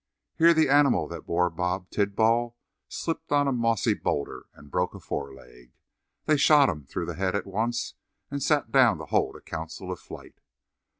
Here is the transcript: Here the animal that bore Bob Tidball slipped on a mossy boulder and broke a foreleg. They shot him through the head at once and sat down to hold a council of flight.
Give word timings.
Here 0.39 0.55
the 0.55 0.67
animal 0.67 1.07
that 1.09 1.27
bore 1.27 1.51
Bob 1.51 1.91
Tidball 1.91 2.55
slipped 2.89 3.31
on 3.31 3.47
a 3.47 3.51
mossy 3.51 3.93
boulder 3.93 4.47
and 4.55 4.71
broke 4.71 4.95
a 4.95 4.99
foreleg. 4.99 5.73
They 6.25 6.37
shot 6.37 6.69
him 6.69 6.87
through 6.87 7.05
the 7.05 7.13
head 7.13 7.35
at 7.35 7.45
once 7.45 7.93
and 8.31 8.41
sat 8.41 8.71
down 8.71 8.97
to 8.97 9.05
hold 9.05 9.35
a 9.35 9.41
council 9.41 9.91
of 9.91 9.99
flight. 9.99 10.39